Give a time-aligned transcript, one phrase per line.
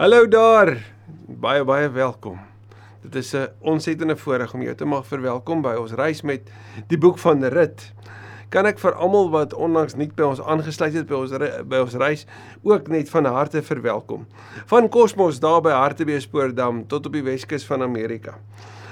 [0.00, 0.78] Hallo daar.
[1.28, 2.38] Baie baie welkom.
[3.02, 6.40] Dit is 'n ontsettende voorreg om jou te mag verwelkom by ons reis met
[6.86, 7.92] die boek van Rit.
[8.48, 11.30] Kan ek vir almal wat onlangs nie by ons aangesluit het by ons
[11.68, 12.26] by ons reis
[12.62, 14.26] ook net van harte verwelkom.
[14.66, 18.38] Van Kosmos daar by Hartbeespoortdam tot op die Weskus van Amerika.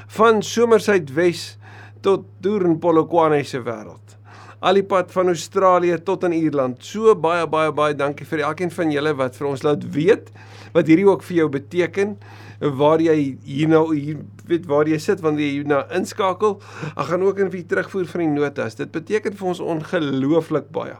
[0.06, 1.58] Van Somersuidwes
[2.00, 4.18] tot Doornpolokwane se wêreld
[4.58, 6.84] al die pad van Australië tot in Ierland.
[6.84, 10.32] So baie baie baie dankie vir elkeen van julle wat vir ons laat weet
[10.74, 12.16] wat hierdie ook vir jou beteken
[12.58, 13.16] waar jy
[13.46, 16.58] hier nou hier weet waar jy sit wanneer jy hier nou inskakel.
[16.96, 18.78] Ek gaan ook in vir terugvoer van die notas.
[18.78, 20.96] Dit beteken vir ons ongelooflik baie.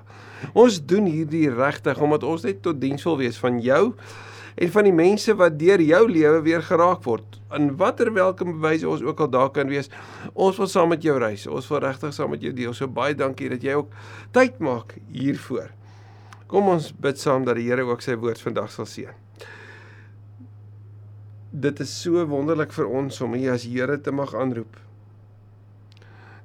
[0.55, 3.83] Ons doen hierdie regtig omdat ons net tot diens wil wees van jou
[4.59, 7.39] en van die mense wat deur jou lewe weer geraak word.
[7.55, 9.91] In watter welke bewyse ons ook al daar kan wees,
[10.35, 11.47] ons wil saam met jou reis.
[11.47, 12.75] Ons wil regtig saam met jou deel.
[12.75, 13.95] So baie dankie dat jy ook
[14.35, 15.71] tyd maak hiervoor.
[16.49, 19.28] Kom ons bid saam dat die Here ook sy woord vandag sal seën.
[21.49, 24.75] Dit is so wonderlik vir ons om U as Here te mag aanroep.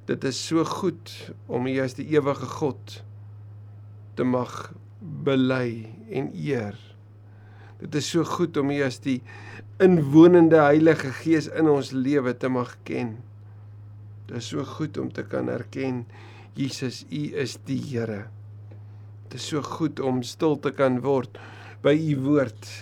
[0.08, 1.12] Dit is so goed
[1.44, 3.02] om U as die ewige God
[4.16, 6.78] te mag bely en eer.
[7.82, 9.18] Dit is so goed om U as die
[9.84, 13.18] inwonende Heilige Gees in ons lewe te mag ken.
[14.30, 16.06] Dit is so goed om te kan erken
[16.56, 18.22] Jesus, U is die Here.
[19.28, 21.36] Dit is so goed om stil te kan word
[21.84, 22.72] by U woord,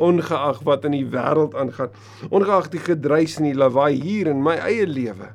[0.00, 1.92] ongeag wat in die wêreld aangaan,
[2.32, 5.34] ongeag die gedruis en die lawaai hier in my eie lewe.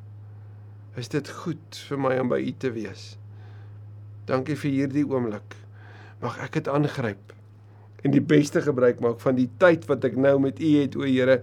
[0.98, 3.14] Is dit goed vir my om by U te wees?
[4.26, 5.58] Dankie vir hierdie oomblik.
[6.24, 7.34] Mag ek dit aangryp
[8.06, 11.08] en die beste gebruik maak van die tyd wat ek nou met U het, o
[11.10, 11.40] Here,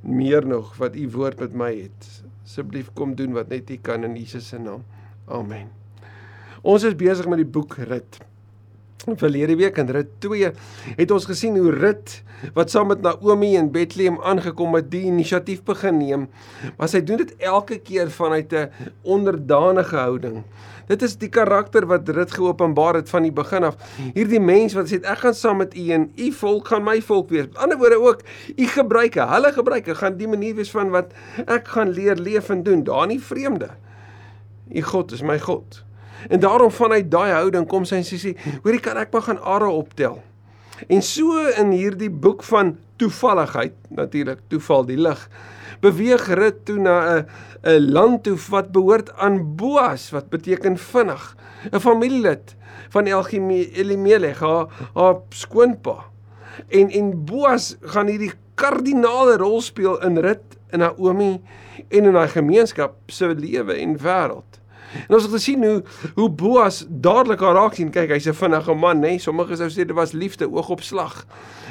[0.00, 2.08] meer nog wat U woord met my het.
[2.44, 4.84] Asseblief kom doen wat net U kan in Jesus se naam.
[5.28, 5.68] Amen.
[6.60, 8.20] Ons is besig met die boek Rit.
[9.00, 10.50] Verlede week in Rit 2
[10.98, 12.18] het ons gesien hoe Rit
[12.56, 16.26] wat saam met Naomi in Bethlehem aangekom het, die inisiatief begin neem,
[16.76, 18.68] maar sy doen dit elke keer vanuit 'n
[19.02, 20.44] onderdanige houding.
[20.88, 23.76] Dit is die karakter wat Rut geopenbaar het van die begin af.
[24.14, 27.30] Hierdie mens wat sê ek gaan saam met u en u volk gaan my volk
[27.30, 27.46] wees.
[27.46, 28.20] Met ander woorde ook
[28.56, 31.12] u gebruike, hulle gebruike gaan die manier wees van wat
[31.46, 32.84] ek gaan leer leef en doen.
[32.84, 33.70] Daar nie vreemde.
[34.72, 35.84] U God is my God.
[36.28, 39.40] En daarom vanuit daai houding kom sy en sy sê, hoorie kan ek maar gaan
[39.40, 40.20] are optel.
[40.88, 45.20] En so in hierdie boek van toevalligheid, natuurlik toeval die lig,
[45.80, 47.26] beweeg Rut toe na 'n
[47.64, 51.36] 'n land toe wat behoort aan Boas wat beteken vinnig,
[51.72, 52.56] 'n familielid
[52.88, 56.04] van Elimelech, haar, haar skoonpa.
[56.68, 61.40] En en Boas gaan hierdie kardinale rol speel in Rut en Naomi
[61.88, 64.59] en in haar gemeenskap se lewe en wêreld.
[65.08, 65.82] En ons het gesien hoe
[66.14, 67.90] hoe Boas dadelik haar raak sien.
[67.90, 69.00] Kyk, hy's 'n vinnige man, nê?
[69.00, 69.18] Nee?
[69.18, 71.26] Sommige sou sê dit was liefde oog op slag.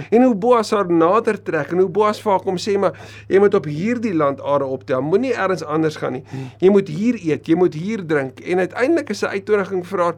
[0.09, 2.94] En hoe Boas haar nader trek en hoe Boas vir haar kom sê, "Maar
[3.28, 5.02] jy moet op hierdie land are optel.
[5.02, 6.24] Moenie elders anders gaan nie.
[6.59, 10.16] Jy moet hier eet, jy moet hier drink." En uiteindelik is 'n uitnodiging vir haar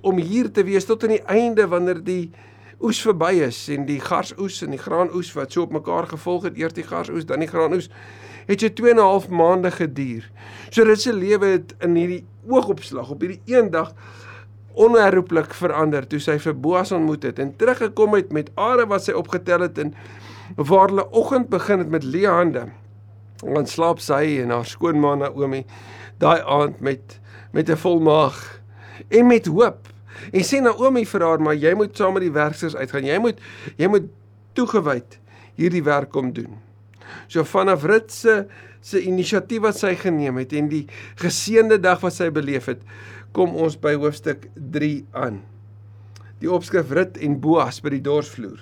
[0.00, 2.30] om hier te wees tot aan die einde wanneer die
[2.82, 6.58] oes verby is en die garsoes en die graanoes wat so op mekaar gevolg het,
[6.58, 7.88] eers die garsoes, dan die graanoes
[8.48, 10.30] het jy 2 en 'n half maande geduur.
[10.70, 13.94] So dit se lewe het in hierdie oogopslag op hierdie een dag
[14.74, 19.12] onherroepelik verander toe sy vir Boas ontmoet het en teruggekom het met are wat sy
[19.12, 19.94] opgetel het en
[20.56, 22.66] waar hulle oggend begin het met leë hande.
[23.42, 25.64] Want slaap sy en haar skoonma Naomi
[26.18, 27.20] daai aand met
[27.52, 28.60] met 'n vol maag
[29.08, 29.91] en met hoop.
[30.32, 33.08] En sê Naomi vir haar, maar jy moet saam met die werkers uitgaan.
[33.08, 33.40] Jy moet
[33.80, 34.10] jy moet
[34.56, 35.18] toegewyd
[35.58, 36.58] hierdie werk kom doen.
[37.28, 38.44] So vanaf Rut se
[38.82, 40.84] se inisiatief wat sy geneem het en die
[41.20, 42.80] geseënde dag wat sy beleef het,
[43.32, 45.38] kom ons by hoofstuk 3 aan.
[46.42, 48.58] Die opskrif Rut en Boas by die dorsvloer.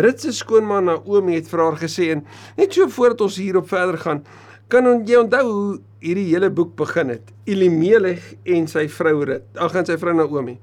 [0.00, 2.24] Rut se skoonma Naomi het vir haar gesê en
[2.56, 4.24] net so voordat ons hierop verder gaan,
[4.70, 7.32] kan jy onthou hoe hierdie hele boek begin het?
[7.50, 10.56] Elimelech en sy vrou Rut, ag en sy vrou Naomi.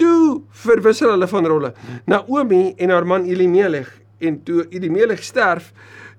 [0.00, 1.72] Toe verwissel hulle van rolle.
[2.08, 3.90] Naomi en haar man Elimelech
[4.22, 5.72] en toe Elimelech sterf,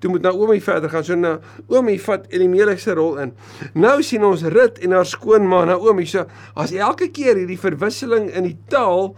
[0.04, 1.06] toe moet Naomi verder gaan.
[1.08, 3.34] So Naomi vat Elimelech se rol in.
[3.80, 6.06] Nou sien ons Rut en haar skoonma Naomi.
[6.10, 6.28] So
[6.60, 9.14] as elke keer hierdie verwisseling in die taal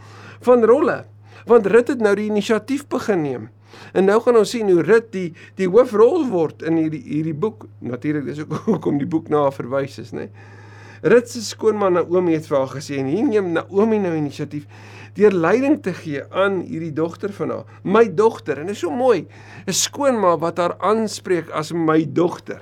[0.46, 1.04] van rolle.
[1.50, 3.50] Want Rut het nou die inisiatief begin neem.
[3.94, 7.66] En nou gaan ons sien hoe Rut die die hoofrol word in hierdie hierdie boek.
[7.80, 10.30] Natuurlik dis ook hoekom die boek na verwys is, né?
[10.30, 10.54] Nee.
[11.06, 14.64] Rut se skoonma Naomi het vir haar gesê en hier neem Naomi nou inisiatief
[15.16, 18.60] deur leiding te gee aan hierdie dogter van haar, my dogter.
[18.60, 19.28] En dit is so mooi,
[19.68, 22.62] 'n skoonma wat haar aanspreek as my dogter.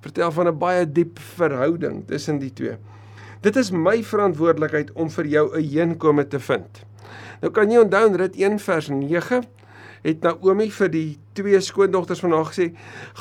[0.00, 2.76] Vertel van 'n baie diep verhouding tussen die twee.
[3.40, 6.84] Dit is my verantwoordelikheid om vir jou 'n heenkome te vind.
[7.40, 9.42] Nou kan jy onthou in Rit 1 vers 9
[10.02, 12.72] het Naomi vir die twee skoondogters van haar gesê: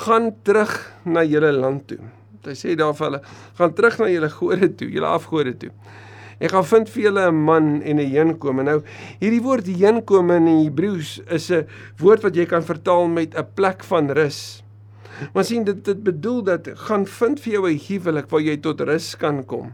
[0.06, 2.00] "Gaan terug na julle land toe."
[2.44, 3.22] Hy sê daar vir hulle:
[3.58, 5.72] "Gaan terug na julle gode toe, julle afgode toe."
[6.42, 8.64] Ek gaan vind vir julle 'n man en 'n heenkome.
[8.64, 8.82] Nou
[9.20, 11.68] hierdie woord heenkome in Hebreëus is 'n
[11.98, 14.64] woord wat jy kan vertaal met 'n plek van rus.
[15.34, 18.82] Maar sien dit dit bedoel dat gaan vind vir jou 'n huwelik waar jy tot
[18.82, 19.74] rus kan kom.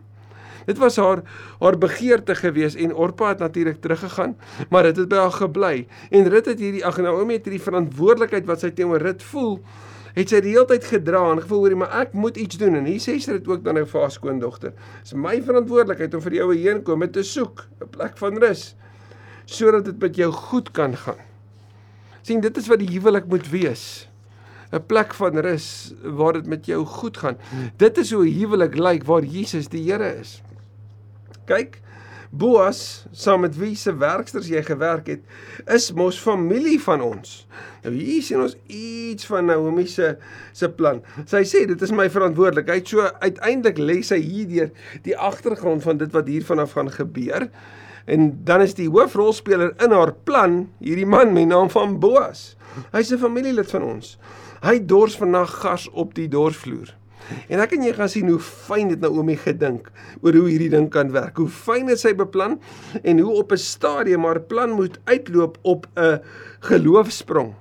[0.68, 1.24] Dit was haar
[1.62, 4.36] haar begeerte gewees en Orpa het natuurlik teruggegaan,
[4.70, 5.88] maar dit het by haar gebly.
[6.12, 9.62] En Rut het hierdie ag Naomi het hierdie verantwoordelikheid wat sy teenoor Rut voel
[10.18, 12.88] het sy die hele tyd gedra en gevoel hoorie maar ek moet iets doen en
[12.90, 14.74] hier sê sy dit ook dan nou vir haar skoondogter.
[15.06, 18.76] Dis my verantwoordelikheid om vir die oue heen kom te soek 'n plek van rus
[19.46, 21.22] sodat dit met jou goed kan gaan.
[22.22, 24.10] sien dit is wat die huwelik moet wees.
[24.74, 27.38] 'n plek van rus waar dit met jou goed gaan.
[27.78, 30.42] Dit is hoe huwelik lyk waar Jesus die Here is.
[31.48, 31.80] Kyk,
[32.30, 35.22] Boas, saam met wie se werksters jy gewerk het,
[35.72, 37.46] is mos familie van ons.
[37.86, 40.18] Nou hier sien ons iets van Naomi se
[40.52, 41.00] se plan.
[41.24, 42.92] Sy sê dit is my verantwoordelikheid.
[42.92, 44.74] So uiteindelik lê sy hierdeur
[45.08, 47.48] die agtergrond van dit wat hier vanaf gaan gebeur.
[48.08, 52.56] En dan is die hoofrolspeler in haar plan hierdie man met naam van Boas.
[52.92, 54.18] Hy's 'n familielid van ons.
[54.62, 56.96] Hy dors vannag gas op die dorsvloer.
[57.50, 59.90] En ek en jy gaan sien hoe fyn dit Naomi gedink
[60.22, 61.38] oor hoe hierdie ding kan werk.
[61.38, 62.60] Hoe fyn dit sy beplan
[63.04, 66.20] en hoe op 'n stadium haar plan moet uitloop op 'n
[66.60, 67.54] geloofsprong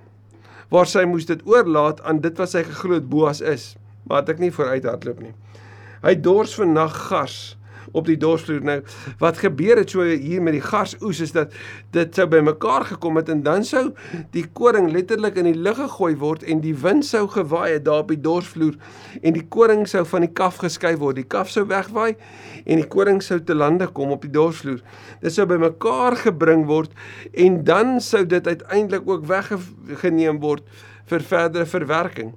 [0.71, 3.77] waar sy moes dit oorlaat aan dit wat sy geglo het Boas is.
[4.07, 5.35] Maar het ek nie vooruit hardloop nie.
[6.03, 7.57] Hy dors vir nag gas
[7.93, 8.63] op die dorsvloer.
[8.65, 8.79] Nou
[9.19, 11.55] wat gebeur het so hier met die gasoes is dat
[11.95, 13.91] dit sou bymekaar gekom het en dan sou
[14.35, 18.05] die koring letterlik in die lug gegooi word en die wind sou gewaai het daar
[18.05, 18.77] op die dorsvloer
[19.23, 21.21] en die koring sou van die kaf geskei word.
[21.21, 22.17] Die kaf sou wegwaai
[22.65, 24.83] en die koring sou te lande kom op die dorsvloer.
[25.23, 26.93] Dit sou bymekaar gebring word
[27.33, 30.65] en dan sou dit uiteindelik ook weggeneem word
[31.07, 32.33] vir verdere verwerking.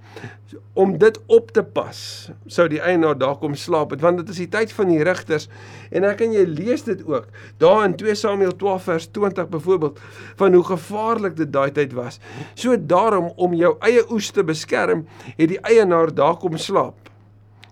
[0.73, 4.49] Om dit op te pas, sou die eienaar daar kom slaap, want dit is die
[4.51, 5.49] tyd van die rigters
[5.91, 7.27] en ek en jy lees dit ook.
[7.61, 9.99] Daar in 2 Samuel 12 vers 20 byvoorbeeld
[10.41, 12.19] van hoe gevaarlik dit daai tyd was.
[12.53, 17.09] So daarom om jou eie oes te beskerm, het die eienaar daar kom slaap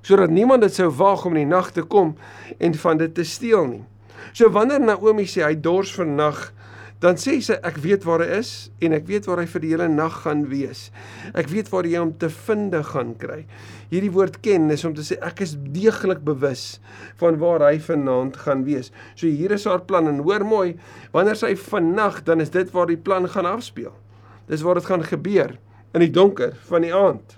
[0.07, 2.13] sodat niemand dit sou waag om in die nag te kom
[2.63, 3.81] en van dit te steel nie.
[4.31, 6.37] So wanneer Naomi sê hy dors vir nag,
[7.03, 8.51] dan sê sy ek weet waar hy is
[8.81, 10.87] en ek weet waar hy vir die hele nag gaan wees.
[11.37, 13.43] Ek weet waar jy hom te vinde gaan kry.
[13.91, 16.79] Hierdie woord ken is om te sê ek is deeglik bewus
[17.21, 18.89] van waar hy vanaand gaan wees.
[19.13, 20.73] So hier is haar plan en hoor mooi,
[21.13, 23.93] wanneer sy vannag dan is dit waar die plan gaan afspeel.
[24.49, 25.53] Dis waar dit gaan gebeur
[25.93, 27.37] in die donker van die aand.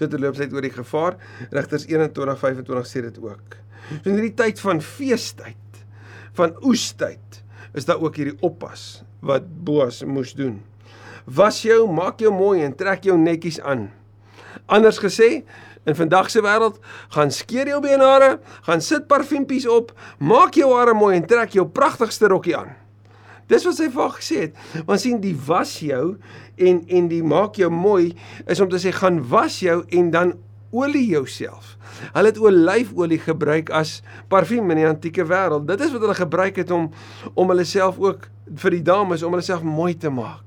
[0.00, 1.18] So terloops uit oor die gevaar.
[1.52, 3.60] Rigters 21:25 sê dit ook.
[4.02, 5.84] So in hierdie tyd van feestyd,
[6.38, 7.42] van oestyd,
[7.74, 10.60] is daar ook hierdie oppas wat Boas moes doen.
[11.24, 13.88] Was jou, maak jou mooi en trek jou netjies aan.
[14.66, 15.42] Anders gesê,
[15.88, 16.80] in vandag se wêreld,
[17.14, 21.66] gaan skeer jou benare, gaan sit parfuumpies op, maak jou hare mooi en trek jou
[21.68, 22.74] pragtigste rokkie aan.
[23.50, 24.58] Dis wat sy vir haar gesê het.
[24.86, 26.20] Want sien die was jou
[26.60, 28.12] en en die maak jou mooi
[28.46, 30.36] is om te sê gaan was jou en dan
[30.70, 31.76] olie jouself.
[32.12, 35.66] Hulle het olyfolie gebruik as parfuum in die antieke wêreld.
[35.68, 36.90] Dit is wat hulle gebruik het om
[37.34, 38.28] om hulle self ook
[38.62, 40.46] vir die dames om hulle self mooi te maak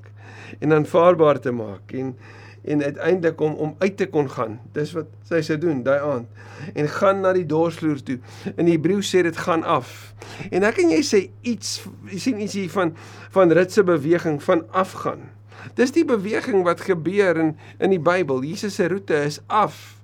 [0.60, 2.16] en aanvaarbaar te maak en
[2.64, 4.60] en uiteindelik om om uit te kon gaan.
[4.72, 8.20] Dis wat sy sê doen daai aand en gaan na die dorsvloer toe.
[8.56, 10.14] In Hebreë sê dit gaan af.
[10.48, 12.94] En ek en jy sê iets jy sien iets hier van
[13.36, 15.28] van ritse beweging van afgaan.
[15.76, 18.44] Dis die beweging wat gebeur in in die Bybel.
[18.48, 20.03] Jesus se roete is af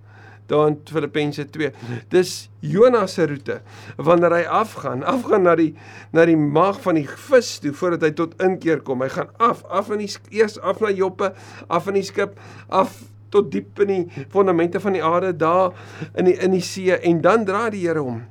[0.49, 1.71] daar in Filippense 2.
[2.11, 3.59] Dis Jonas se roete
[3.97, 5.71] wanneer hy afgaan, afgaan na die
[6.15, 9.03] na die maag van die vis toe voordat hy tot inkeer kom.
[9.05, 10.09] Hy gaan af, af in die
[10.41, 11.31] eers af na Joppe,
[11.67, 12.35] af in die skip,
[12.67, 12.97] af
[13.29, 15.77] tot diep in die fondamente van die aarde daar
[16.15, 18.23] in die in die see en dan draai die Here om.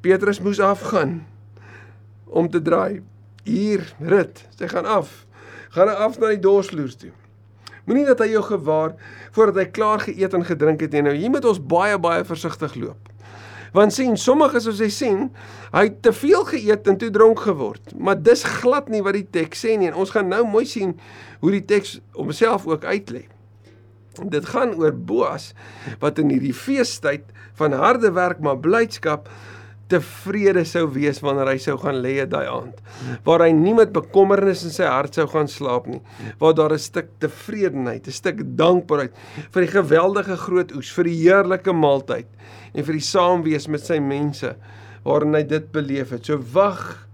[0.00, 1.26] Petrus moes afgaan
[2.24, 3.02] om te draai.
[3.44, 5.24] Hier rit, hy gaan af.
[5.72, 7.12] Gaan af na die dorsloers toe.
[7.88, 8.92] Moenie dat hy jou gewaar
[9.32, 11.06] voordat hy klaar geëet en gedrink het nie.
[11.06, 13.08] Nou hier moet ons baie baie versigtig loop.
[13.72, 15.26] Want sien, sommiges soos hy sien,
[15.72, 17.94] hy het te veel geëet en toe dronk geword.
[17.96, 19.90] Maar dis glad nie wat die teks sê nie.
[19.90, 20.94] En ons gaan nou mooi sien
[21.40, 23.24] hoe die teks homself ook uitlê.
[24.18, 25.52] Dit gaan oor Boas
[26.02, 27.28] wat in hierdie feestyd
[27.60, 29.28] van harde werk maar blydskap
[29.88, 32.80] tevrede sou wees wanneer hy sou gaan lê daai aand.
[33.24, 36.00] Waar hy nie met bekommernis in sy hart sou gaan slaap nie.
[36.40, 39.12] Waar daar 'n stuk tevredenheid, 'n stuk dankbaarheid
[39.52, 42.26] vir die geweldige groot oes, vir die heerlike maaltyd
[42.74, 44.56] en vir die saamwees met sy mense
[45.04, 46.26] waarin hy dit beleef het.
[46.26, 47.08] So wag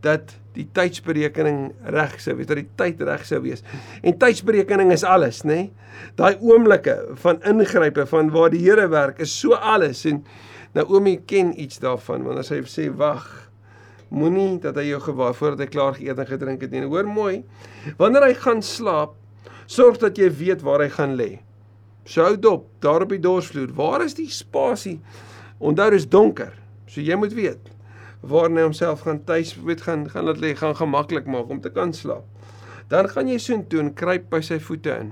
[0.00, 3.64] dat die tydsberekening reg sou wees, dat die tyd reg sou wees.
[4.02, 5.54] En tydsberekening is alles, nê?
[5.54, 5.70] Nee?
[6.18, 10.22] Daai oomblikke van ingrype van waar die Here werk is so alles en
[10.74, 13.26] Naomi ken iets daarvan want as hy sê wag
[14.14, 16.84] moenie dat hy jou gewaar voordat hy klaar geëet en gedrink het nie.
[16.86, 17.42] Hoor mooi.
[17.98, 19.14] Wanneer hy gaan slaap,
[19.66, 21.30] sorg dat jy weet waar hy gaan lê.
[22.06, 23.72] Sou dop daar op die dorsvloer.
[23.74, 24.98] Waar is die spasie?
[25.58, 26.52] Onthou dis donker.
[26.86, 27.70] So jy moet weet
[28.24, 31.68] waar hy homself gaan tuis weet gaan gaan laat lê, gaan gemaklik maak om te
[31.72, 32.24] kan slaap.
[32.88, 35.10] Dan gaan jy soontoe en kruip by sy voete in.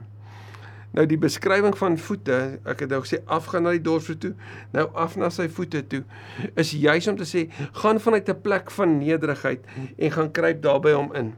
[0.93, 4.33] Nou die beskrywing van voete, ek het nou gesê afgaan na die dorsvloer toe,
[4.75, 6.03] nou af na sy voete toe,
[6.61, 7.47] is juis om te sê
[7.81, 9.65] gaan vanuit 'n plek van nederigheid
[9.99, 11.33] en gaan kruip daarby hom in.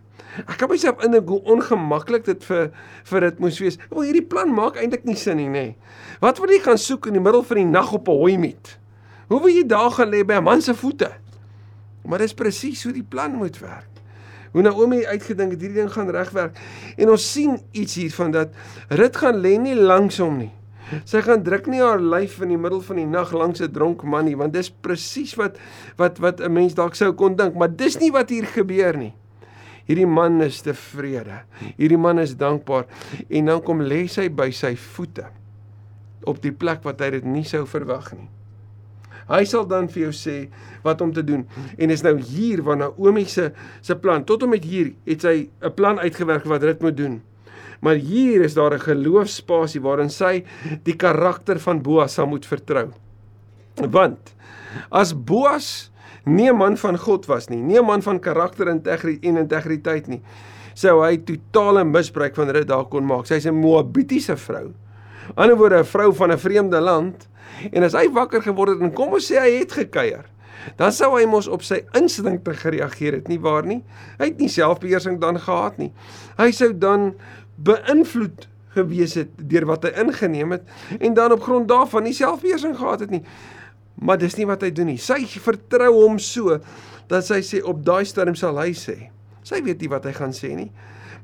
[0.49, 2.71] Ek kan myself indink hoe ongemaklik dit vir
[3.05, 3.79] vir dit moes wees.
[3.91, 5.77] Wel hierdie plan maak eintlik nie sin nie, nê.
[6.21, 8.79] Wat wil jy gaan soek in die middel van die nag op 'n hooi met?
[9.29, 11.13] Hoe wil jy daar gaan lê by 'n man se voete?
[12.05, 13.94] Maar dis presies hoe die plan moet werk
[14.55, 16.59] hoe Naomi uitgedink het hierdie ding gaan regwerk.
[16.97, 18.55] En ons sien iets hiervan dat
[18.95, 20.53] Rut gaan lê nie langs hom nie.
[21.09, 24.05] Sy gaan druk nie haar lyf in die middel van die nag langs 'n dronk
[24.05, 25.59] man nie, want dis presies wat
[25.97, 29.15] wat wat 'n mens dalk sou kon dink, maar dis nie wat hier gebeur nie.
[29.87, 31.43] Hierdie man is tevrede.
[31.77, 32.87] Hierdie man is dankbaar
[33.29, 35.27] en dan kom lê sy by sy voete
[36.25, 38.29] op die plek wat hy dit nie sou verwag nie.
[39.29, 40.49] Hy sal dan vir jou sê
[40.85, 41.47] wat om te doen.
[41.79, 45.49] En is nou hier waar Naomi se se plan tot en met hier het sy
[45.63, 47.23] 'n plan uitgewerk wat dit moet doen.
[47.81, 50.45] Maar hier is daar 'n geloofspasie waarin sy
[50.83, 52.93] die karakter van Boas sal moet vertrou.
[53.91, 54.35] Want
[54.91, 55.91] as Boas
[56.25, 58.83] nie 'n man van God was nie, nie 'n man van karakter en
[59.21, 60.23] integriteit nie,
[60.75, 63.27] sou hy totale misbruik van dit daar kon maak.
[63.27, 64.73] Sy's 'n Moabitiese vrou.
[65.35, 67.29] Ander woorde 'n vrou van 'n vreemde land
[67.73, 70.27] En as hy wakker geword het en kom ons sê hy het gekuier,
[70.81, 73.83] dan sou hy mos op sy instinkte gereageer het, nie waar nie?
[74.21, 75.91] Hy het nie selfbeheersing dan gehad nie.
[76.39, 77.13] Hy sou dan
[77.65, 80.65] beïnvloed gewees het deur wat hy ingeneem het
[80.99, 83.23] en dan op grond daarvan nie selfbeheersing gehad het nie.
[84.03, 84.99] Maar dis nie wat hy doen nie.
[84.99, 86.57] Sy vertrou hom so
[87.11, 88.97] dat sy sê op daai stadium sal hy sê.
[89.47, 90.71] Sy weet nie wat hy gaan sê nie,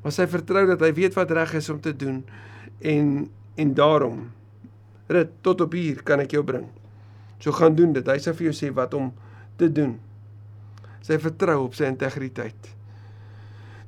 [0.05, 2.21] maar sy vertrou dat hy weet wat reg is om te doen
[2.85, 3.07] en
[3.55, 4.29] en daarom
[5.11, 6.69] Rit, tot op hier kan ek jou bring.
[7.43, 8.07] So gaan doen dit.
[8.07, 9.09] Hy sê vir jou sê wat om
[9.59, 9.97] te doen.
[11.03, 12.69] Sy vertrou op sy integriteit.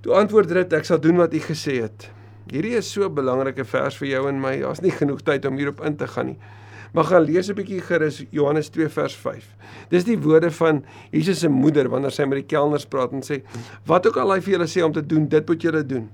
[0.03, 2.09] Toe antwoord Rit, ek sal doen wat u gesê het.
[2.51, 4.59] Hierdie is so 'n belangrike vers vir jou en my.
[4.59, 6.39] Daar's nie genoeg tyd om hierop in te gaan nie.
[6.93, 9.55] Maar gaan lees 'n bietjie gerus Johannes 2 vers 5.
[9.89, 13.43] Dis die woorde van Jesus se moeder wanneer sy met die kelners praat en sê:
[13.85, 16.09] "Wat ook al hy vir julle sê om te doen, dit moet julle doen."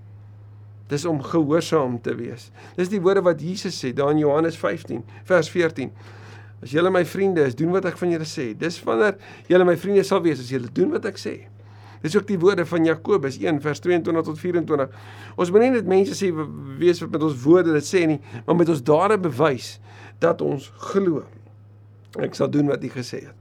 [0.90, 2.50] Dis om gehoorsaam te wees.
[2.78, 5.92] Dis die woorde wat Jesus sê daar in Johannes 15 vers 14.
[6.64, 8.52] As julle my vriende is, doen wat ek van julle sê.
[8.58, 11.38] Dis wanneer julle my vriende sal wees as julle doen wat ek sê.
[12.04, 14.94] Dis ook die woorde van Jakobus 1 vers 22 tot 24.
[15.36, 16.32] Ons moet nie net mense sê
[16.80, 19.76] wees wat met ons woorde dit sê nie, maar met ons dade bewys
[20.24, 21.26] dat ons glo.
[22.24, 23.36] Ek sal doen wat U gesê het.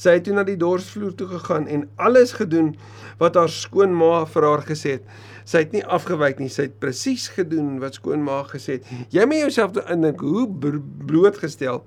[0.00, 2.72] Sy het toe na die dorsvloer toe gegaan en alles gedoen
[3.20, 5.04] wat haar skoonma vir haar gesê het.
[5.44, 8.88] Sy het nie afgewyk nie, sy het presies gedoen wat skoonma gesê het.
[9.12, 11.82] Jy moet jouself indink hoe blootgestel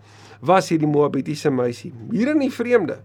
[0.46, 1.92] was hierdie Moabitiese meisie.
[2.14, 3.00] Hier in die vreemde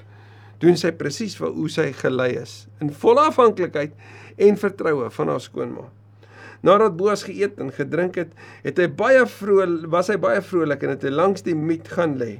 [0.63, 3.97] doen sy presies wat hoe sy gelei is in volle afhanklikheid
[4.37, 5.89] en vertroue van haar skoonma.
[6.63, 10.95] Nadat Boas geëet en gedrink het, het hy baie vrolik, was hy baie vrolik en
[10.95, 12.37] het hy langs die miet gaan lê,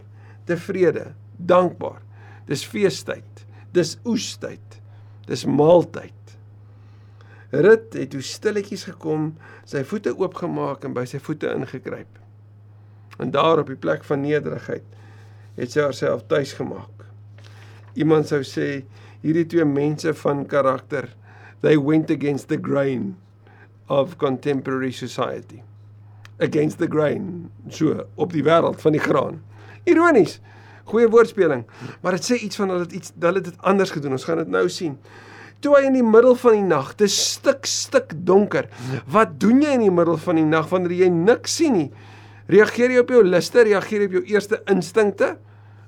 [0.47, 1.09] tevrede,
[1.43, 1.99] dankbaar.
[2.47, 3.47] Dis feestyd.
[3.75, 4.79] Dis oestyd.
[5.27, 6.22] Dis maaltyd.
[7.53, 9.35] Rut het toe stilletjies gekom,
[9.69, 12.21] sy voete oopgemaak en by sy voete ingekruip.
[13.21, 14.87] En daar op die plek van nederigheid
[15.59, 17.05] het sy haarself tuis gemaak.
[17.93, 18.87] Iemand sou sê
[19.21, 21.11] hierdie twee mense van karakter,
[21.61, 23.13] they went against the grain
[23.93, 25.61] of contemporary society.
[26.41, 29.43] Against the grain, so op die wêreld van die graan.
[29.85, 30.41] Ironies.
[30.89, 31.63] Goeie woordspeling,
[32.03, 34.17] maar dit sê iets van hulle het iets hulle het dit anders gedoen.
[34.17, 34.97] Ons gaan dit nou sien
[35.63, 38.67] toe hy in die middel van die nag, is stik stik donker.
[39.11, 41.89] Wat doen jy in die middel van die nag wanneer jy niks sien nie?
[42.51, 45.37] Reageer jy op jou liste, reageer jy op jou eerste instinkte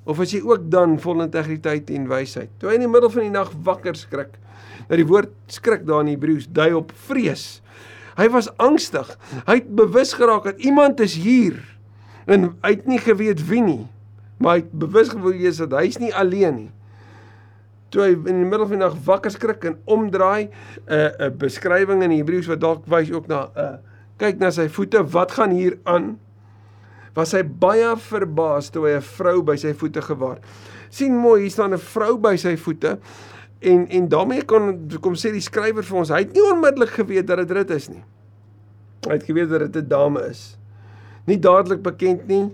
[0.05, 2.53] of as jy ook dan vol integriteit en wysheid?
[2.61, 4.39] Toe hy in die middel van die nag wakker skrik.
[4.87, 7.59] Nou die woord skrik daar in Hebreëus dui op vrees.
[8.15, 9.09] Hy was angstig.
[9.49, 11.59] Hy het bewus geraak dat iemand is hier
[12.31, 13.83] en hy het nie geweet wie nie,
[14.41, 16.71] maar hy het bewus geword dat hy's nie alleen nie
[17.95, 21.23] toe hy in die middel van die nag wakker skrik en omdraai 'n uh, 'n
[21.23, 23.77] uh, beskrywing in Hebreëus wat dalk wys ook na 'n uh,
[24.19, 26.19] kyk na sy voete, wat gaan hier aan?
[27.15, 30.39] Was hy baie verbaas toe hy 'n vrou by sy voete gewaar.
[30.91, 32.99] sien mooi, hier staan 'n vrou by sy voete
[33.65, 37.29] En en daarmee kon kom sê die skrywer vir ons, hy het nie onmiddellik geweet
[37.31, 38.03] dat dit Rut is nie.
[39.07, 40.59] Hy het geweet dat dit 'n dame is.
[41.25, 42.53] Nie dadelik bekend nie,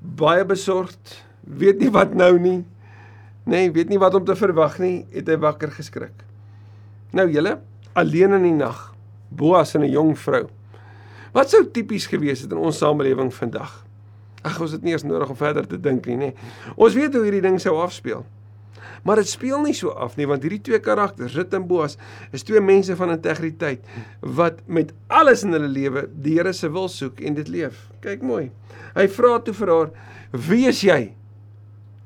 [0.00, 2.64] baie besorgd, weet nie wat nou nie.
[3.44, 6.24] Nee, weet nie wat om te verwag nie, het hy wakker geskrik.
[7.16, 7.58] Nou julle,
[7.92, 8.88] alleen in die nag,
[9.30, 10.48] Boas en 'n jong vrou.
[11.32, 13.84] Wat sou tipies gewees het in ons samelewing vandag?
[14.42, 16.34] Ag, ons het nie eens nodig om verder te dink nie, nê.
[16.76, 18.24] Ons weet hoe hierdie ding sou afspeel.
[19.02, 21.96] Maar dit speel nie so af nie want hierdie twee karakters, Rut en Boas,
[22.32, 23.86] is twee mense van integriteit
[24.20, 27.88] wat met alles in hulle lewe die Here se wil soek en dit leef.
[28.04, 28.50] Kyk mooi.
[28.96, 29.90] Hy vra toe vir haar:
[30.32, 31.14] "Wie is jy?"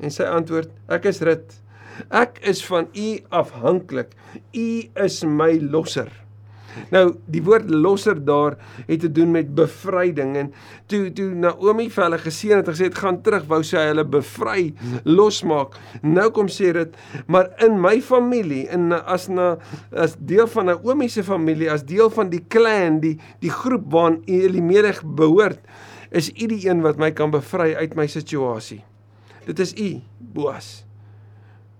[0.00, 1.60] En sy antwoord: "Ek is Rut.
[2.10, 4.14] Ek is van U afhanklik.
[4.52, 6.24] U is my losser."
[6.94, 10.50] Nou die woord losser daar het te doen met bevryding en
[10.90, 14.06] toe toe Naomi vir hulle geseën het en gesê het gaan terug wou sy hulle
[14.16, 14.72] bevry
[15.06, 15.78] losmaak.
[16.02, 16.96] Nou kom sê dit
[17.30, 19.54] maar in my familie in as na
[19.92, 24.22] as deel van Naomi se familie as deel van die clan die die groep waaraan
[24.30, 25.62] Elimelech behoort
[26.14, 28.82] is u die een wat my kan bevry uit my situasie.
[29.46, 30.84] Dit is u Boas.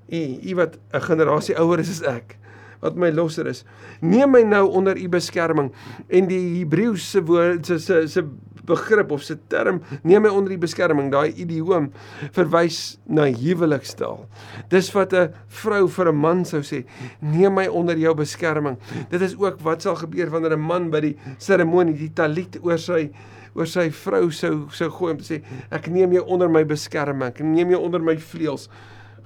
[0.09, 2.38] U u wat 'n generasie ouer is as ek
[2.85, 3.64] wat my losser is.
[4.04, 5.73] Neem my nou onder u beskerming
[6.09, 8.25] en die Hebreëse woord se se se
[8.64, 11.11] begrip of se term neem my onder u beskerming.
[11.12, 11.90] Daai idioom
[12.37, 14.25] verwys na huwelikstaal.
[14.73, 16.85] Dis wat 'n vrou vir 'n man sou sê,
[17.21, 18.78] neem my onder jou beskerming.
[19.11, 22.78] Dit is ook wat sal gebeur wanneer 'n man by die seremonie die talit oor
[22.78, 23.11] sy
[23.54, 25.40] oor sy vrou sou sou gooi om te sê
[25.75, 27.30] ek neem jou onder my beskerming.
[27.30, 28.68] Ek neem jou onder my vleuels.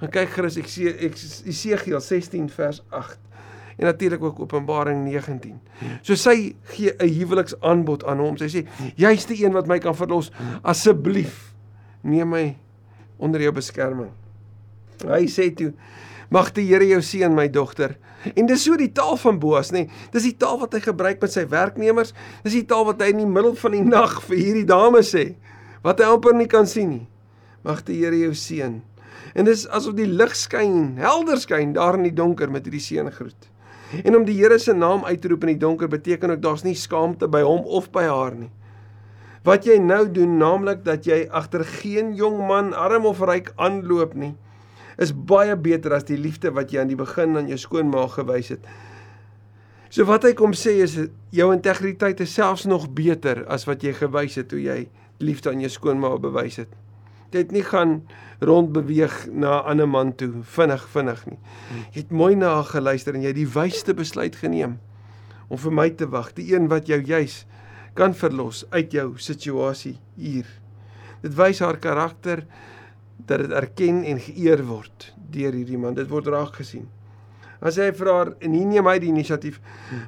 [0.01, 0.93] Gaan kyk gerus ek sê
[1.49, 3.19] Esegiel 16 vers 8
[3.79, 5.61] en natuurlik ook Openbaring 19.
[6.03, 8.37] So sy gee 'n huweliksaanbod aan hom.
[8.37, 8.67] Sy sê:
[8.97, 10.33] "Jy's die een wat my kan verlos.
[10.63, 11.55] Asseblief
[12.03, 12.57] neem my
[13.19, 14.11] onder jou beskerming."
[15.07, 15.73] Hy sê toe:
[16.31, 17.97] "Mag die Here jou seën, my dogter."
[18.35, 19.87] En dis so die taal van Boas, nê.
[19.87, 19.91] Nee.
[20.13, 22.13] Dis die taal wat hy gebruik met sy werknemers.
[22.43, 25.35] Dis die taal wat hy in die middel van die nag vir hierdie dame sê
[25.83, 27.07] wat hy amper nie kan sien nie.
[27.63, 28.81] Mag die Here jou seën.
[29.39, 33.49] En dis asof die lig skyn, helder skyn daar in die donker met hierdie seëngroet.
[34.05, 36.65] En om die Here se naam uit te roep in die donker beteken ook daar's
[36.67, 38.51] nie skaamte by hom of by haar nie.
[39.47, 44.17] Wat jy nou doen, naamlik dat jy agter geen jong man, arm of ryk aanloop
[44.19, 44.35] nie,
[44.99, 48.51] is baie beter as die liefde wat jy aan die begin aan jou skoonma gewys
[48.55, 48.65] het.
[49.89, 50.99] So wat hy kom sê is
[51.33, 54.83] jou integriteit is selfs nog beter as wat jy gewys het toe jy
[55.25, 56.75] liefde aan jou skoonma bewys het.
[57.33, 58.03] Jy het nie gaan
[58.41, 61.39] rond beweeg na 'n ander man toe vinnig vinnig nie.
[61.93, 64.79] Jy het mooi na haar geluister en jy het die wysste besluit geneem
[65.49, 67.47] om vir my te wag, die een wat jou juis
[67.95, 70.47] kan verlos uit jou situasie hier.
[71.23, 72.47] Dit wys haar karakter
[73.27, 75.97] dat dit erken en geëer word deur hierdie man.
[75.99, 76.87] Dit word raak gesien.
[77.59, 79.59] As hy vir haar en hier neem hy die inisiatief,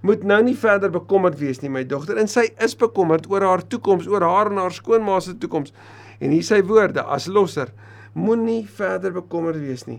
[0.07, 2.20] moet nou nie verder bekommerd wees nie, my dogter.
[2.23, 5.75] En sy is bekommerd oor haar toekoms, oor haar en haar skoonma se toekoms.
[6.23, 7.73] En hier sy woorde as losser
[8.14, 9.99] moenie verder bekommerd wees nie.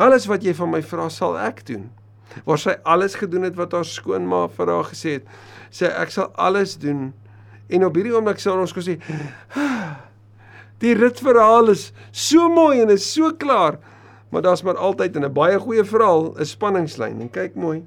[0.00, 1.88] Alles wat jy van my vra sal ek doen.
[2.46, 5.32] Waar sy alles gedoen het wat haar skoonma vir haar gesê het,
[5.72, 7.10] sê ek sal alles doen.
[7.70, 8.98] En op hierdie oomblik sal ons gesê
[10.80, 13.78] die ritverhaal is so mooi en is so klaar,
[14.30, 17.84] maar daar's maar altyd in 'n baie goeie verhaal 'n spanningslyn en kyk mooi.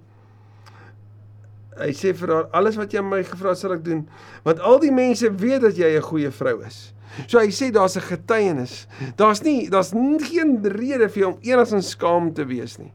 [1.77, 4.07] Hy sê vir haar alles wat jy my gevra het sal ek doen,
[4.43, 6.93] want al die mense weet dat jy 'n goeie vrou is.
[7.27, 8.87] So hy sê daar's 'n getuienis.
[9.15, 9.91] Daar's nie daar's
[10.29, 12.91] geen rede vir jou om enigsins skaam te wees nie.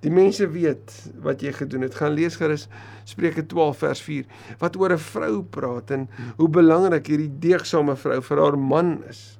[0.00, 1.98] Die mense weet wat jy gedoen het.
[1.98, 2.68] Gaan lees gerus
[3.08, 4.24] Spreuke 12 vers 4
[4.62, 9.38] wat oor 'n vrou praat en hoe belangrik hierdie deegsame vrou vir haar man is.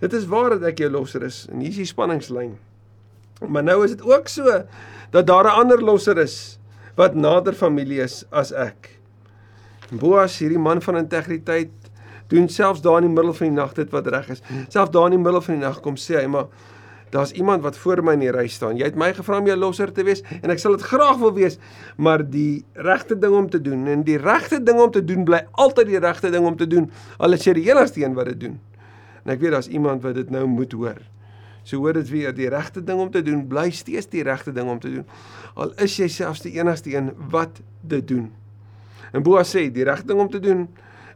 [0.00, 2.58] Dit is waar dat ek jou losser is en hier is die spanningslyn.
[3.48, 4.64] Maar nou is dit ook so
[5.10, 6.58] dat daar 'n ander losser is
[6.96, 8.98] wat nader familie is as ek.
[9.90, 11.70] Boas, hierdie man van integriteit,
[12.28, 14.42] doen selfs daar in die middel van die nag dit wat reg is.
[14.68, 16.46] Selfs daar in die middel van die nag kom sê hy maar
[17.10, 18.78] daar's iemand wat voor my in die ry staan.
[18.78, 21.32] Jy het my gevra om jou losser te wees en ek sal dit graag wil
[21.36, 21.58] wees,
[21.98, 25.42] maar die regte ding om te doen en die regte ding om te doen bly
[25.52, 26.90] altyd die regte ding om te doen.
[27.18, 28.60] Al is jy die enigste een wat dit doen.
[29.24, 31.02] En ek weet daar's iemand wat dit nou moet hoor.
[31.62, 34.70] So hoor dit weer die regte ding om te doen bly steeds die regte ding
[34.70, 35.06] om te doen.
[35.54, 38.30] Al is jy selfs die enigste een wat dit doen.
[39.12, 40.68] En Boas sê die regte ding om te doen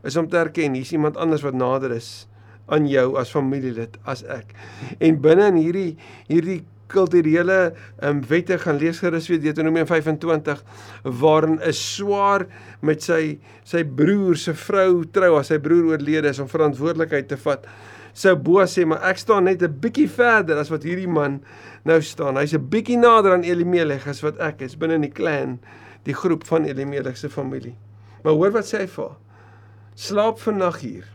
[0.04, 2.26] is om te erken hier's iemand anders wat nader is
[2.66, 4.54] aan jou as familielid as ek.
[5.00, 5.90] En binne in hierdie
[6.28, 6.62] hierdie
[6.94, 7.74] kulturele
[8.04, 10.62] um, wette gaan lees gerus weer Deuteronomium 25
[11.20, 12.46] waarin 'n swaar
[12.80, 17.36] met sy sy broer se vrou trou as sy broer oorlede is om verantwoordelikheid te
[17.36, 17.66] vat.
[18.14, 21.42] Sou Boas sê maar ek staan net 'n bietjie verder as wat hierdie man
[21.84, 22.36] nou staan.
[22.36, 25.58] Hy's 'n bietjie nader aan Elimelech as wat ek is binne in die clan,
[26.04, 27.74] die groep van Elimelech se familie.
[28.22, 29.18] Maar hoor wat sê hy vir haar?
[29.94, 31.13] Slaap vannag hier.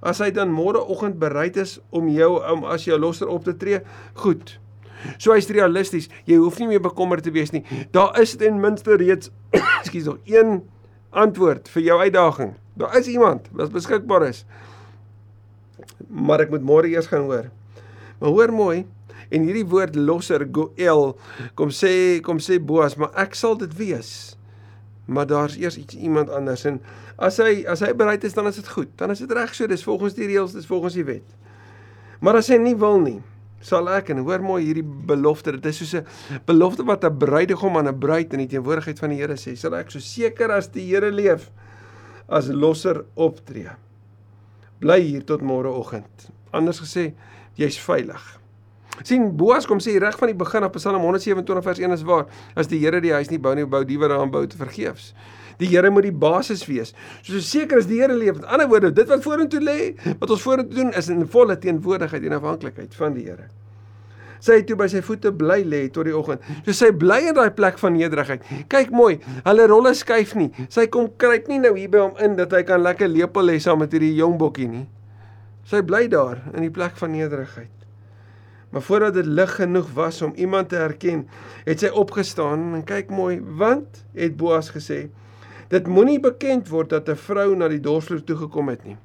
[0.00, 3.82] As hy dan môreoggend bereid is om jou om as jou losser op te tree,
[4.22, 4.56] goed.
[5.20, 6.08] So hy's realisties.
[6.28, 7.64] Jy hoef nie meer bekommerd te wees nie.
[7.92, 9.32] Daar is ten minste reeds
[9.80, 10.60] ekskuus nog een
[11.10, 12.54] antwoord vir jou uitdaging.
[12.80, 14.44] Daar is iemand wat beskikbaar is.
[16.08, 17.50] Maar ek moet môre eers gaan hoor.
[18.20, 18.78] Maar hoor mooi,
[19.30, 21.14] en hierdie woord losser goel
[21.58, 24.34] kom sê kom sê Boas, maar ek sal dit wees.
[25.10, 26.78] Maar daar's eers iets iemand anders en
[27.18, 28.92] as hy as hy bereid is dan is dit goed.
[29.00, 31.26] Dan is dit reg so, dis volgens die reëls, dis volgens die wet.
[32.22, 33.18] Maar as hy nie wil nie,
[33.64, 35.56] sal ek en hoor mooi hierdie belofte.
[35.56, 36.06] Dit is soos 'n
[36.46, 39.56] belofte wat 'n bruidegom aan 'n bruid in die teenwoordigheid van die Here sê.
[39.56, 41.50] Sal ek so seker as die Here leef
[42.28, 43.70] as losser optree.
[44.78, 46.30] Bly hier tot môreoggend.
[46.52, 47.14] Anders gesê,
[47.56, 48.39] jy's veilig.
[49.02, 52.26] Sien Boas kom sê reg van die begin af Psalm 127 vers 1 is waar
[52.58, 55.12] as die Here die huis nie bou nie, bou die wat daaraan bou te vergeefs.
[55.60, 56.94] Die Here moet die basis wees.
[57.22, 58.40] So seker as die Here leef.
[58.40, 59.78] Met ander woorde, dit wat vorentoe lê,
[60.18, 63.50] wat ons vorentoe doen is in volle teenwoordigheid en afhanklikheid van die Here.
[64.40, 66.44] Sy het toe by sy voete bly lê tot die oggend.
[66.64, 68.46] So sy bly in daai plek van nederigheid.
[68.72, 70.48] Kyk mooi, hulle rolle skuif nie.
[70.72, 73.58] Sy kom kruip nie nou hier by hom in dat hy kan lekker lepel lê
[73.60, 74.86] saam met hierdie jong bokkie nie.
[75.68, 77.79] Sy bly daar in die plek van nederigheid.
[78.70, 81.28] Maar voordat dit lig genoeg was om iemand te herken,
[81.64, 85.08] het sy opgestaan en kyk mooi, want het Boas gesê,
[85.70, 88.96] Dit moenie bekend word dat 'n vrou na die dorsvloer toe gekom het nie.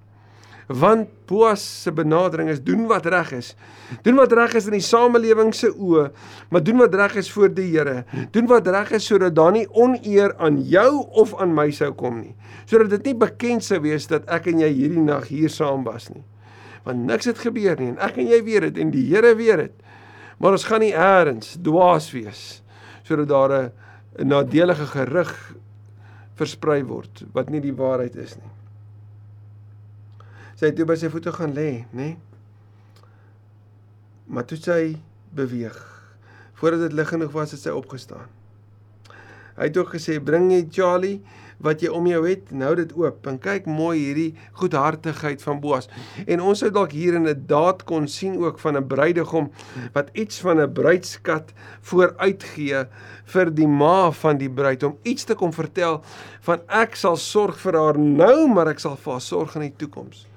[0.67, 3.55] Want Boas se benadering is doen wat reg is.
[4.01, 6.11] Doen wat reg is in die samelewing se oë,
[6.49, 8.05] maar doen wat reg is voor die Here.
[8.31, 12.19] Doen wat reg is sodat daar nie oneer aan jou of aan my sou kom
[12.19, 12.35] nie.
[12.65, 16.09] Sodat dit nie bekend sou wees dat ek en jy hierdie nag hier saam was
[16.09, 16.23] nie.
[16.85, 19.63] Want niks het gebeur nie en ek en jy weet dit en die Here weet
[19.63, 19.85] dit.
[20.37, 22.61] Maar ons gaan nie eers dwaas wees
[23.05, 23.71] sodat daar
[24.17, 25.55] 'n nadelige gerug
[26.35, 28.51] versprei word wat nie die waarheid is nie.
[30.55, 32.15] Sy het toe by sy voete gaan lê, nê?
[34.27, 34.97] Maar toe sy
[35.35, 35.77] beweeg.
[36.53, 38.29] Voordat dit lig genoeg was, het sy opgestaan.
[39.55, 41.21] Hy het ook gesê, "Bring jy Charlie
[41.63, 45.89] wat jy om jou het, nou dit oop en kyk mooi hierdie goedhartigheid van Boas.
[46.27, 49.51] En ons sou dalk hier in 'n daad kon sien ook van 'n bruidegom
[49.93, 52.85] wat iets van 'n bruidskat vooruitgee
[53.25, 56.03] vir die ma van die bruid om iets te kom vertel
[56.41, 59.75] van ek sal sorg vir haar nou, maar ek sal vir haar sorg in die
[59.77, 60.27] toekoms.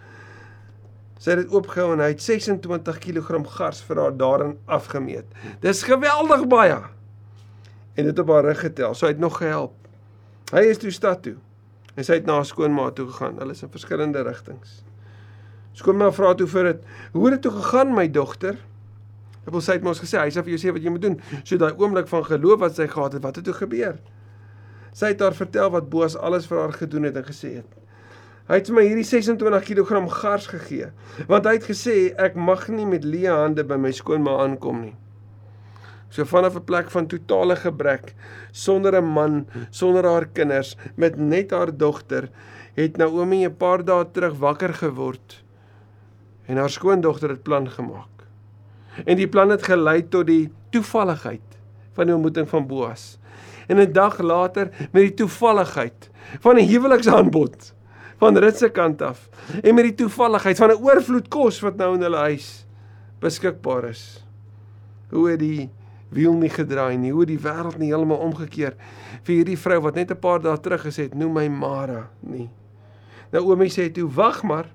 [1.19, 5.27] Sy het dit oopgehou en hy het 26 kg gars vir haar daarin afgemeet.
[5.61, 6.79] Dis geweldig baie.
[7.99, 8.95] En dit op haar rug getel.
[8.95, 9.88] So hy het nog gehelp.
[10.49, 11.37] Hy is toe stad toe.
[11.99, 13.37] En sy het na skoonma toe gegaan.
[13.41, 14.83] Hulle is in verskillende rigtings.
[15.77, 18.57] Skoonma vra toe vir dit: "Hoe het dit toe gegaan, my dogter?"
[19.49, 21.21] Ek wil sê het mos gesê, hy sê vir jou sê wat jy moet doen.
[21.45, 23.97] So daai oomblik van geloof wat sy gehad het, wat het toe gebeur?
[24.93, 27.79] Sy het haar vertel wat Boas alles vir haar gedoen het en gesê het.
[28.49, 30.91] Hy het my hierdie 26 kg gars gegee,
[31.29, 34.95] want hy het gesê ek mag nie met leë hande by my skoonma aankom nie.
[36.09, 38.15] So vanaf 'n plek van totale gebrek,
[38.51, 42.31] sonder 'n man, sonder haar kinders, met net haar dogter,
[42.75, 45.43] het Naomi 'n paar dae terug wakker geword
[46.47, 48.25] en haar skoondogter het plan gemaak.
[49.05, 51.59] En die plan het gelei tot die toevalligheid
[51.93, 53.19] van die ontmoeting van Boas.
[53.67, 57.75] En 'n dag later met die toevalligheid van 'n huweliksaanbod
[58.19, 59.29] van Rut se kant af
[59.63, 62.67] en met die toevalligheid van 'n oorvloed kos wat nou in hulle huis
[63.19, 64.25] beskikbaar is.
[65.11, 65.71] Hoe het die
[66.15, 68.77] wiel nie gedraai nie, hoe die wêreld nie heeltemal omgekeer
[69.25, 72.49] vir hierdie vrou wat net 'n paar dae terug gesê het, noem my Mara nie.
[73.33, 74.67] Nou oomie sê toe, "Wag maar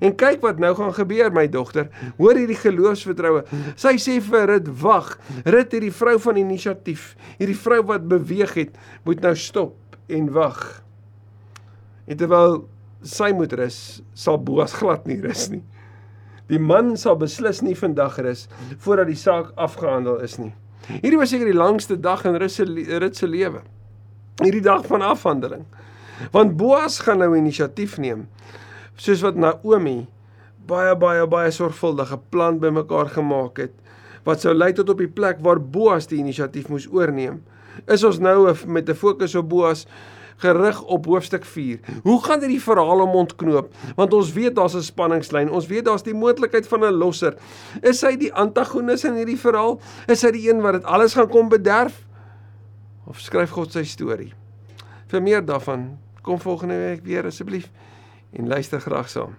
[0.00, 1.88] en kyk wat nou gaan gebeur my dogter.
[2.18, 3.44] Hoor hierdie geloofsvertroue.
[3.76, 5.18] Sy sê vir Rit, "Wag.
[5.44, 9.76] Rit hierdie vrou van inisiatief, hierdie vrou wat beweeg het, moet nou stop
[10.08, 10.82] en wag."
[12.06, 12.68] En terwyl
[13.02, 15.62] sy moet rus, sal Boas glad nie rus nie.
[16.50, 20.52] Die man sal beslis nie vandag rus voordat die saak afgehandel is nie.
[20.88, 23.62] Hierdie was seker die langste dag in Rut se Rut se lewe.
[24.42, 25.66] Hierdie dag van afhandeling.
[26.34, 28.26] Want Boas gaan nou inisiatief neem.
[28.96, 30.06] Soos wat Naomi
[30.66, 33.72] baie baie baie sorgvuldige plan bymekaar gemaak het
[34.26, 37.40] wat sou lei tot op die plek waar Boas die inisiatief moes oorneem.
[37.90, 39.86] Is ons nou met 'n fokus op Boas
[40.42, 41.80] gerig op hoofstuk 4.
[42.02, 43.70] Hoe gaan dit die verhaal om ontknoop?
[43.96, 45.50] Want ons weet daar's 'n spanningslyn.
[45.50, 47.34] Ons weet daar's die moontlikheid van 'n losser.
[47.80, 49.80] Is hy die antagonis in hierdie verhaal?
[50.06, 52.06] Is hy die een wat dit alles gaan kom bederf?
[53.06, 54.32] Of skryf God sy storie?
[55.06, 57.70] Vir meer daarvan, kom volgende week weer asseblief
[58.32, 59.34] en luister graag saam.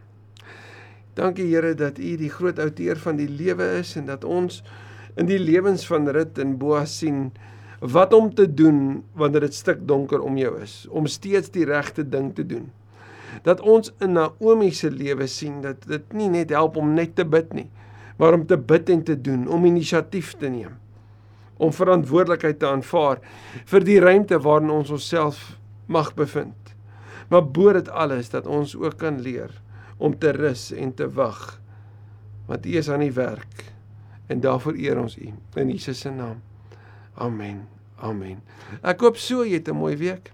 [1.13, 4.63] Dankie Here dat U die groot outeur van die lewe is en dat ons
[5.15, 7.31] in die lewens van Rut en Boas sien
[7.83, 12.05] wat om te doen wanneer dit stik donker om jou is, om steeds die regte
[12.07, 12.69] ding te doen.
[13.43, 17.25] Dat ons in Naomi se lewe sien dat dit nie net help om net te
[17.27, 17.67] bid nie,
[18.17, 20.77] maar om te bid en te doen, om inisiatief te neem,
[21.57, 23.19] om verantwoordelikheid te aanvaar
[23.65, 25.41] vir die ruimte waarin ons onsself
[25.91, 26.71] mag bevind.
[27.27, 29.51] Maar bo dit alles dat ons ook kan leer
[29.97, 31.59] om te rus en te wag.
[32.47, 33.67] Want U is aan die werk
[34.31, 36.39] en daarvoor eer ons U in Jesus se naam.
[37.15, 37.67] Amen.
[38.01, 38.41] Amen.
[38.81, 40.31] Ek hoop so jy het 'n mooi week.